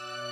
[0.00, 0.27] you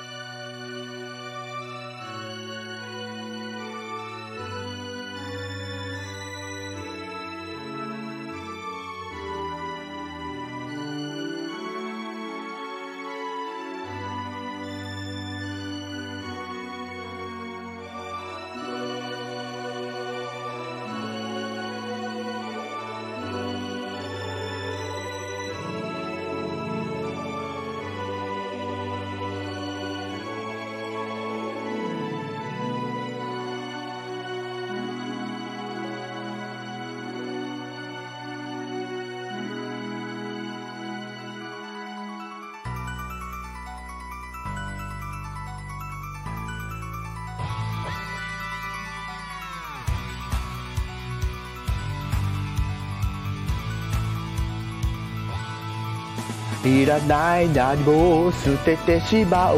[56.64, 59.56] いらない何も捨ててしまお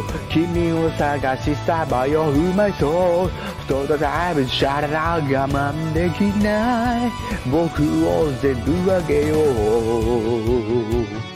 [0.00, 3.30] う君を探しさまようまいそう
[3.62, 7.06] ストーライブシャララ我慢できな。
[7.06, 7.10] い
[7.50, 11.30] 僕を全部あげよう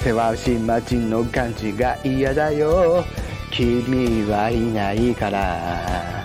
[0.00, 3.04] せわし町の感じが嫌だよ。
[3.50, 6.24] 君はいないから。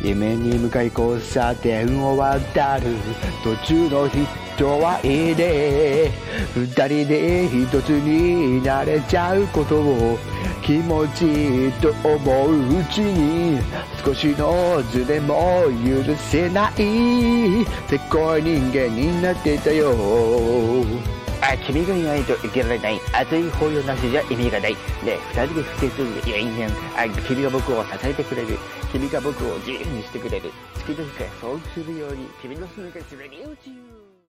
[0.00, 2.96] 夢に向かい交差点を渡る。
[3.44, 4.26] 途中の人
[4.64, 6.10] はいいね
[6.54, 10.18] 二人で一つになれちゃうことを
[10.62, 13.60] 気持ちいいと思ううちに
[14.04, 19.94] 少しのズレも許せないせっこい人間になってたよ
[21.40, 23.00] あ、君がいないと生きられない。
[23.12, 24.74] 熱い抱擁なしじゃ意味がない。
[24.74, 24.78] ね
[25.30, 26.70] 二人で不潔でいやいいやん。
[26.70, 26.74] あ、
[27.26, 28.58] 君が僕を支えてくれる。
[28.90, 30.50] 君が僕を自由にしてくれる。
[30.74, 33.97] 月の日がそうするように、君の住みが滑り落ちる。